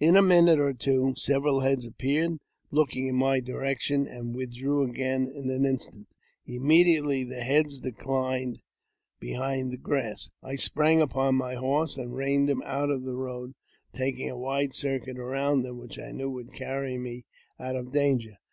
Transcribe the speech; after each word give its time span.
In 0.00 0.16
a 0.16 0.22
minute 0.22 0.58
or 0.58 0.72
two 0.72 1.14
several 1.16 1.60
heads 1.60 1.86
appeared, 1.86 2.38
looking 2.72 3.06
in 3.06 3.14
my 3.14 3.38
direction, 3.38 4.08
and 4.08 4.34
withdrew^ 4.34 4.90
again 4.90 5.28
in 5.32 5.50
an 5.50 5.64
instant. 5.64 6.08
Immediately 6.46 7.22
the 7.22 7.42
heads 7.44 7.78
declined 7.78 8.58
behind 9.20 9.70
the 9.70 9.76
grass, 9.76 10.32
I 10.42 10.56
sprang 10.56 11.00
upon 11.00 11.36
my 11.36 11.54
horse, 11.54 11.96
and 11.96 12.12
reined 12.16 12.50
him 12.50 12.62
out 12.66 12.90
of 12.90 13.04
the 13.04 13.14
road, 13.14 13.54
taking 13.94 14.28
a 14.28 14.36
wide 14.36 14.74
circuit 14.74 15.16
round 15.16 15.64
them, 15.64 15.78
which 15.78 15.96
I 15.96 16.10
knew 16.10 16.28
would 16.30 16.52
carry 16.52 16.98
me 16.98 17.24
out 17.60 17.76
of 17.76 17.92
danger. 17.92 18.38